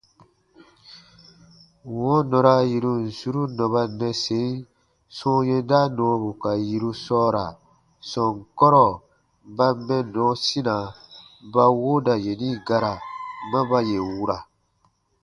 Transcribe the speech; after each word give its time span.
Wɔ̃ɔ 1.97 2.17
nɔra 2.29 2.55
yirun 2.69 3.01
suru 3.17 3.43
nɔba 3.57 3.81
nnɛsen 3.91 4.47
sɔ̃ɔ 5.17 5.39
yɛnda 5.49 5.79
nɔɔbu 5.95 6.29
ka 6.41 6.51
yiru 6.67 6.91
sɔɔra 7.03 7.45
sɔnkɔrɔ 8.11 8.85
ba 9.55 9.67
mɛnnɔ 9.85 10.25
sina 10.45 10.75
ba 11.53 11.63
wooda 11.81 12.13
yeni 12.25 12.49
gara 12.67 12.93
ma 13.49 13.59
ba 13.69 13.79
yè 13.89 13.99
wura. 14.09 14.37